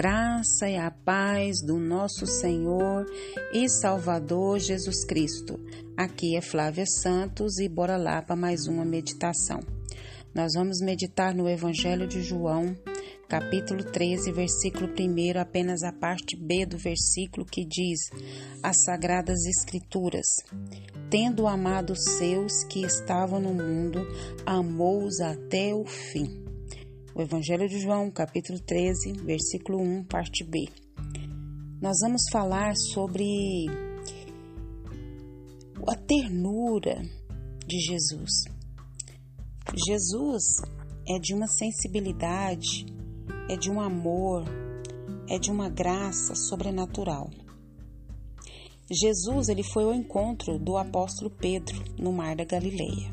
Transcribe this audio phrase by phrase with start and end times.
[0.00, 3.04] graça e a paz do nosso Senhor
[3.52, 5.58] e Salvador Jesus Cristo.
[5.96, 9.58] Aqui é Flávia Santos e bora lá para mais uma meditação.
[10.32, 12.76] Nós vamos meditar no Evangelho de João,
[13.28, 17.98] capítulo 13, versículo 1, apenas a parte B do versículo que diz:
[18.62, 20.28] As Sagradas Escrituras.
[21.10, 24.06] Tendo amado os seus que estavam no mundo,
[24.46, 26.47] amou-os até o fim.
[27.18, 30.68] O Evangelho de João, capítulo 13, versículo 1, parte B.
[31.82, 33.66] Nós vamos falar sobre
[35.84, 37.02] a ternura
[37.66, 38.44] de Jesus.
[39.74, 40.44] Jesus
[41.08, 42.86] é de uma sensibilidade,
[43.50, 44.44] é de um amor,
[45.28, 47.28] é de uma graça sobrenatural.
[48.88, 53.10] Jesus ele foi ao encontro do apóstolo Pedro no mar da Galileia.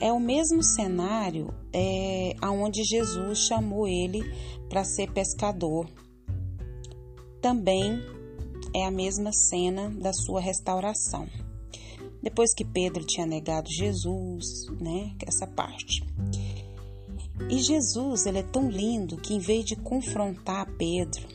[0.00, 4.22] É o mesmo cenário é, aonde Jesus chamou ele
[4.68, 5.88] para ser pescador.
[7.40, 8.00] Também
[8.74, 11.26] é a mesma cena da sua restauração.
[12.22, 15.14] Depois que Pedro tinha negado Jesus, né?
[15.26, 16.02] Essa parte.
[17.50, 21.26] E Jesus, ele é tão lindo que em vez de confrontar Pedro,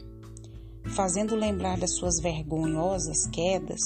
[0.96, 3.80] fazendo lembrar das suas vergonhosas quedas,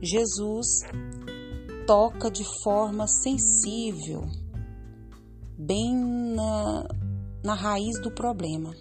[0.00, 0.82] Jesus
[1.86, 4.22] toca de forma sensível,
[5.58, 5.94] bem
[6.34, 6.88] na,
[7.44, 8.74] na raiz do problema,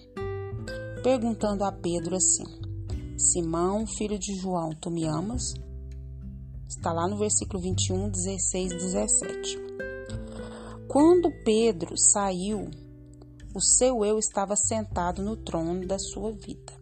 [1.03, 2.45] perguntando a Pedro assim:
[3.17, 5.53] Simão, filho de João, tu me amas?
[6.67, 9.59] Está lá no versículo 21, 16 e 17.
[10.87, 12.69] Quando Pedro saiu,
[13.53, 16.80] o seu eu estava sentado no trono da sua vida.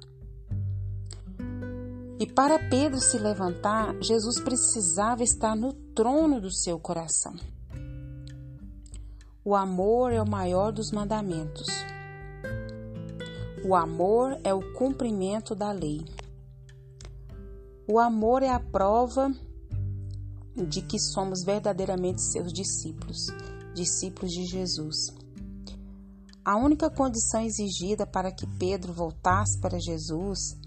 [2.19, 7.33] E para Pedro se levantar, Jesus precisava estar no trono do seu coração.
[9.45, 11.65] O amor é o maior dos mandamentos.
[13.65, 16.01] O amor é o cumprimento da lei.
[17.87, 19.33] O amor é a prova
[20.67, 23.27] de que somos verdadeiramente seus discípulos,
[23.73, 25.13] discípulos de Jesus.
[26.43, 30.58] A única condição exigida para que Pedro voltasse para Jesus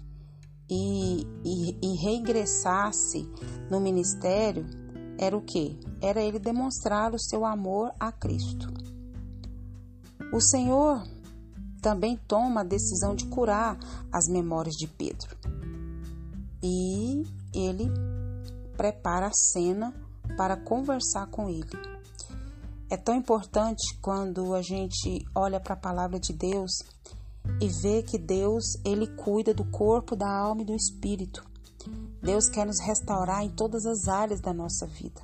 [0.73, 3.29] e, e, e reingressasse
[3.69, 4.65] no ministério
[5.17, 5.79] era o que?
[6.01, 8.67] Era ele demonstrar o seu amor a Cristo.
[10.33, 11.03] O Senhor
[11.81, 13.77] também toma a decisão de curar
[14.11, 15.37] as memórias de Pedro.
[16.63, 17.23] E
[17.53, 17.91] ele
[18.75, 19.93] prepara a cena
[20.35, 21.69] para conversar com ele.
[22.89, 26.71] É tão importante quando a gente olha para a palavra de Deus
[27.61, 31.43] e vê que Deus, ele cuida do corpo, da alma e do espírito.
[32.21, 35.21] Deus quer nos restaurar em todas as áreas da nossa vida.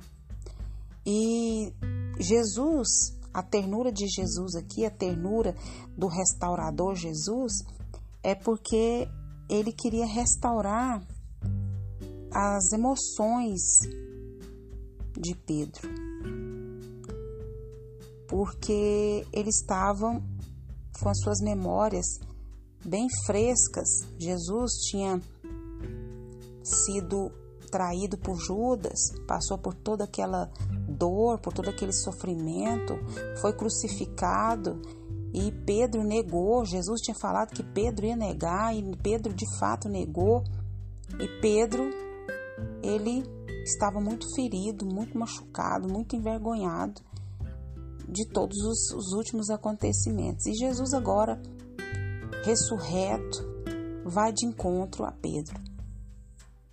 [1.06, 1.72] E
[2.18, 5.56] Jesus, a ternura de Jesus aqui, a ternura
[5.96, 7.52] do restaurador Jesus,
[8.22, 9.08] é porque
[9.48, 11.02] ele queria restaurar
[12.32, 13.60] as emoções
[15.18, 15.88] de Pedro.
[18.28, 20.22] Porque eles estavam
[21.00, 22.06] com as suas memórias
[22.84, 23.88] bem frescas.
[24.18, 25.20] Jesus tinha
[26.62, 27.30] sido
[27.70, 30.50] traído por Judas, passou por toda aquela
[30.88, 32.94] dor, por todo aquele sofrimento,
[33.40, 34.80] foi crucificado
[35.32, 36.64] e Pedro negou.
[36.64, 40.42] Jesus tinha falado que Pedro ia negar e Pedro de fato negou.
[41.18, 41.90] E Pedro,
[42.82, 43.22] ele
[43.64, 47.00] estava muito ferido, muito machucado, muito envergonhado
[48.10, 50.46] de todos os, os últimos acontecimentos.
[50.46, 51.40] E Jesus, agora,
[52.44, 53.48] ressurreto,
[54.04, 55.60] vai de encontro a Pedro.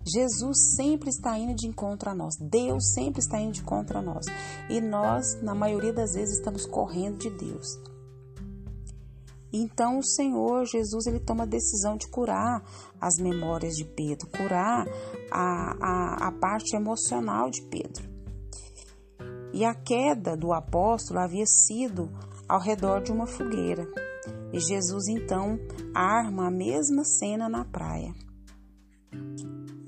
[0.04, 2.34] Jesus sempre está indo de encontro a nós.
[2.40, 4.26] Deus sempre está indo de encontro a nós.
[4.68, 7.78] E nós, na maioria das vezes, estamos correndo de Deus.
[9.52, 12.62] Então o Senhor Jesus ele toma a decisão de curar
[13.00, 14.86] as memórias de Pedro, curar
[15.30, 18.07] a, a, a parte emocional de Pedro.
[19.58, 22.08] E a queda do apóstolo havia sido
[22.48, 23.84] ao redor de uma fogueira.
[24.52, 25.58] E Jesus então
[25.92, 28.14] arma a mesma cena na praia.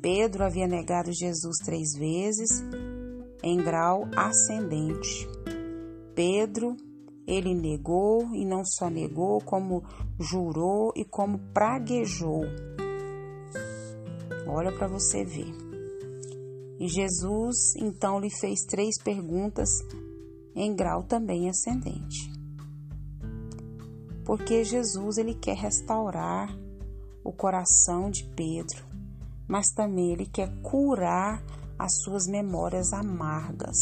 [0.03, 2.51] Pedro havia negado Jesus três vezes
[3.45, 5.29] em grau ascendente.
[6.17, 6.77] Pedro,
[7.25, 9.85] ele negou e não só negou, como
[10.19, 12.43] jurou e como praguejou.
[14.49, 15.70] Olha para você ver.
[16.81, 19.69] E Jesus então lhe fez três perguntas
[20.57, 22.33] em grau também ascendente.
[24.25, 26.49] Porque Jesus ele quer restaurar
[27.23, 28.83] o coração de Pedro,
[29.47, 31.45] mas também ele quer curar
[31.79, 33.77] as suas memórias amargas.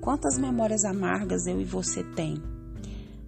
[0.00, 2.53] Quantas memórias amargas eu e você tem?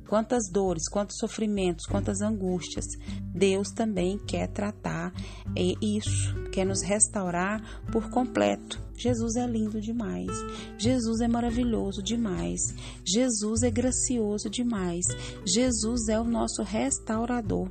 [0.08, 2.86] Quantas dores, quantos sofrimentos, quantas angústias,
[3.34, 5.12] Deus também quer tratar
[5.54, 7.60] isso, quer nos restaurar
[7.92, 8.84] por completo.
[8.96, 10.30] Jesus é lindo demais.
[10.78, 12.60] Jesus é maravilhoso demais.
[13.04, 15.04] Jesus é gracioso demais.
[15.44, 17.68] Jesus é o nosso restaurador.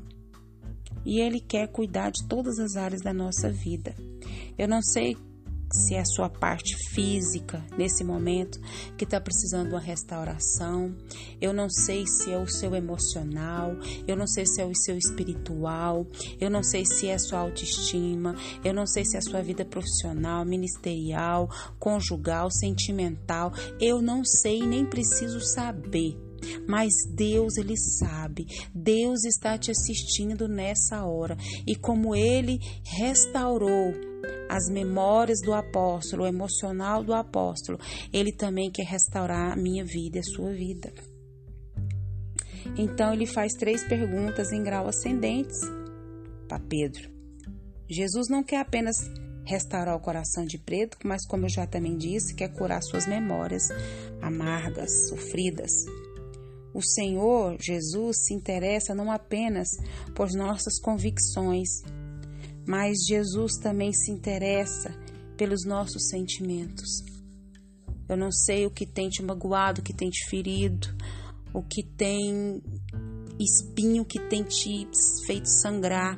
[1.03, 3.95] E ele quer cuidar de todas as áreas da nossa vida.
[4.57, 5.17] Eu não sei
[5.71, 8.59] se é a sua parte física nesse momento
[8.97, 10.95] que está precisando de uma restauração.
[11.41, 13.75] Eu não sei se é o seu emocional,
[14.07, 16.06] eu não sei se é o seu espiritual,
[16.39, 19.41] eu não sei se é a sua autoestima, eu não sei se é a sua
[19.41, 23.51] vida profissional, ministerial, conjugal, sentimental.
[23.79, 26.25] Eu não sei nem preciso saber.
[26.68, 33.94] Mas Deus, Ele sabe, Deus está te assistindo nessa hora, e como Ele restaurou
[34.50, 37.80] as memórias do apóstolo, o emocional do apóstolo,
[38.12, 40.94] ele também quer restaurar a minha vida e a sua vida.
[42.77, 45.59] Então ele faz três perguntas em grau ascendentes
[46.47, 47.09] para Pedro.
[47.89, 48.95] Jesus não quer apenas
[49.45, 53.63] restaurar o coração de Pedro, mas como eu já também disse, quer curar suas memórias
[54.21, 55.71] amargas, sofridas.
[56.75, 59.69] O Senhor Jesus se interessa não apenas
[60.13, 61.69] por nossas convicções,
[62.68, 64.94] mas Jesus também se interessa
[65.38, 67.01] pelos nossos sentimentos.
[68.10, 70.94] Eu não sei o que tem te magoado, o que tem te ferido,
[71.54, 72.62] o que tem
[73.39, 74.86] espinho que tem te
[75.25, 76.18] feito sangrar.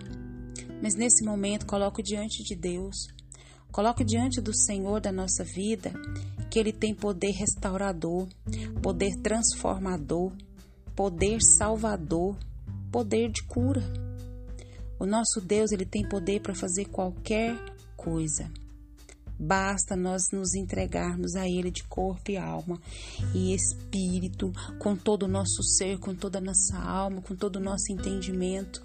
[0.81, 2.95] Mas nesse momento, coloco diante de Deus,
[3.71, 5.93] coloco diante do Senhor da nossa vida,
[6.49, 8.27] que Ele tem poder restaurador,
[8.81, 10.33] poder transformador,
[10.97, 12.35] poder salvador,
[12.91, 13.83] poder de cura.
[14.99, 17.55] O nosso Deus, ele tem poder para fazer qualquer
[17.95, 18.51] coisa.
[19.39, 22.81] Basta nós nos entregarmos a Ele de corpo e alma
[23.35, 27.63] e espírito, com todo o nosso ser, com toda a nossa alma, com todo o
[27.63, 28.81] nosso entendimento.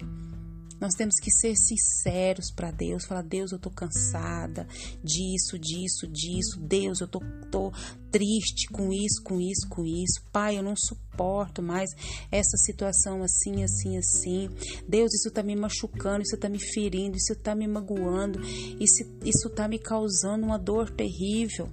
[0.83, 4.67] Nós temos que ser sinceros para Deus, falar: Deus, eu tô cansada
[5.01, 6.59] disso, disso, disso.
[6.59, 7.71] Deus, eu tô, tô
[8.11, 10.21] triste com isso, com isso, com isso.
[10.29, 11.89] Pai, eu não suporto mais
[12.29, 14.49] essa situação assim, assim, assim.
[14.85, 18.41] Deus, isso tá me machucando, isso tá me ferindo, isso tá me magoando,
[18.77, 21.71] isso, isso tá me causando uma dor terrível.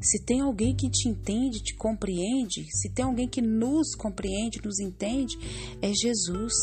[0.00, 4.80] Se tem alguém que te entende, te compreende, se tem alguém que nos compreende, nos
[4.80, 5.36] entende,
[5.82, 6.54] é Jesus.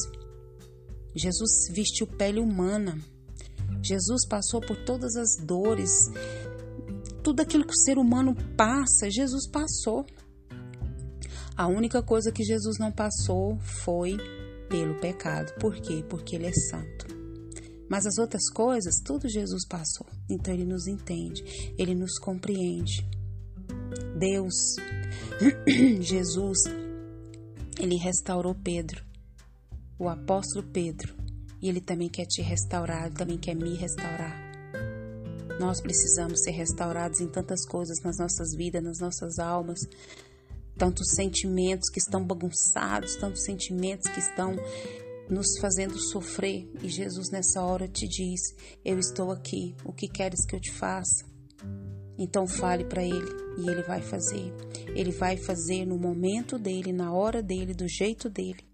[1.16, 2.98] Jesus vestiu pele humana.
[3.82, 5.92] Jesus passou por todas as dores.
[7.24, 10.06] Tudo aquilo que o ser humano passa, Jesus passou.
[11.56, 14.18] A única coisa que Jesus não passou foi
[14.70, 15.54] pelo pecado.
[15.60, 16.04] Por quê?
[16.08, 17.08] Porque ele é santo.
[17.90, 20.08] Mas as outras coisas, tudo Jesus passou.
[20.30, 21.44] Então ele nos entende,
[21.78, 23.06] ele nos compreende.
[24.18, 24.76] Deus,
[26.00, 26.60] Jesus,
[27.80, 29.09] ele restaurou Pedro
[30.00, 31.14] o apóstolo Pedro,
[31.62, 34.50] e ele também quer te restaurar, ele também quer me restaurar.
[35.60, 39.82] Nós precisamos ser restaurados em tantas coisas nas nossas vidas, nas nossas almas,
[40.78, 44.56] tantos sentimentos que estão bagunçados, tantos sentimentos que estão
[45.30, 46.72] nos fazendo sofrer.
[46.82, 48.40] E Jesus nessa hora te diz:
[48.86, 51.26] Eu estou aqui, o que queres que eu te faça?
[52.18, 54.54] Então fale para ele e ele vai fazer.
[54.96, 58.69] Ele vai fazer no momento dele, na hora dele, do jeito dele.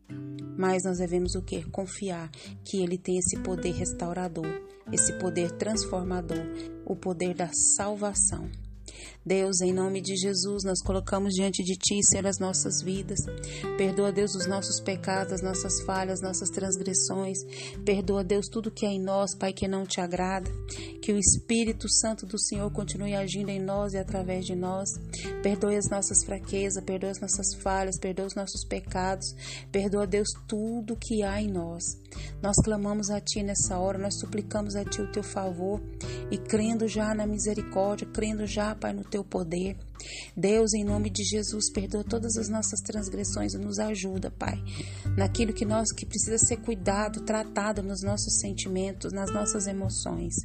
[0.58, 1.64] Mas nós devemos o que?
[1.70, 2.30] Confiar
[2.64, 4.48] que Ele tem esse poder restaurador,
[4.92, 6.46] esse poder transformador,
[6.86, 8.50] o poder da salvação.
[9.26, 13.20] Deus, em nome de Jesus, nós colocamos diante de Ti, Senhor, as nossas vidas.
[13.78, 17.38] Perdoa, Deus, os nossos pecados, as nossas falhas, nossas transgressões.
[17.84, 20.50] Perdoa, Deus, tudo que é em nós, Pai, que não te agrada.
[21.02, 24.90] Que o Espírito Santo do Senhor continue agindo em nós e através de nós.
[25.42, 29.36] Perdoe as nossas fraquezas, perdoe as nossas falhas, perdoe os nossos pecados.
[29.72, 31.84] Perdoa, Deus, tudo que há em nós.
[32.42, 35.82] Nós clamamos a Ti nessa hora, nós suplicamos a Ti o Teu favor
[36.30, 39.78] e crendo já na misericórdia, crendo já, Pai, no Teu poder.
[40.36, 44.62] Deus, em nome de Jesus, perdoa todas as nossas transgressões e nos ajuda, Pai,
[45.18, 50.36] naquilo que nós que precisa ser cuidado, tratado nos nossos sentimentos, nas nossas emoções.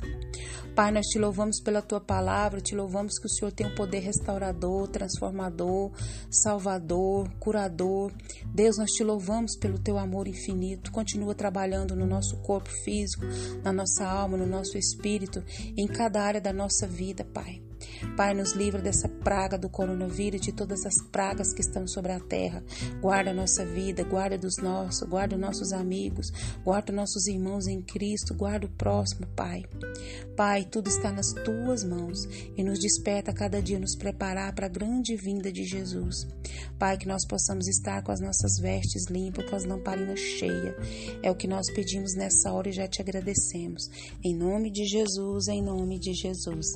[0.74, 4.00] Pai, nós te louvamos pela tua palavra, te louvamos que o Senhor tem um poder
[4.00, 5.90] restaurador, transformador,
[6.30, 8.12] salvador, curador.
[8.54, 10.92] Deus, nós te louvamos pelo teu amor infinito.
[10.92, 13.24] Continua trabalhando no nosso corpo físico,
[13.62, 15.42] na nossa alma, no nosso espírito,
[15.76, 17.69] em cada área da nossa vida, Pai.
[18.16, 22.20] Pai, nos livra dessa praga do coronavírus, de todas as pragas que estão sobre a
[22.20, 22.62] terra.
[23.00, 26.30] Guarda a nossa vida, guarda dos nossos, guarda nossos amigos,
[26.64, 29.64] guarda nossos irmãos em Cristo, guarda o próximo, Pai.
[30.36, 32.24] Pai, tudo está nas tuas mãos
[32.56, 36.26] e nos desperta a cada dia nos preparar para a grande vinda de Jesus.
[36.78, 40.74] Pai, que nós possamos estar com as nossas vestes limpas, com as lamparinas cheias.
[41.22, 43.90] É o que nós pedimos nessa hora e já te agradecemos.
[44.24, 46.66] Em nome de Jesus, em nome de Jesus.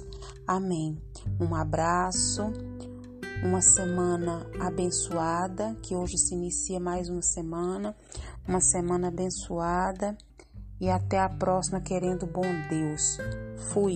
[0.46, 0.93] Amém.
[1.40, 2.52] Um abraço,
[3.42, 7.94] uma semana abençoada, que hoje se inicia mais uma semana,
[8.46, 10.16] uma semana abençoada
[10.80, 13.18] e até a próxima, querendo bom Deus.
[13.72, 13.94] Fui.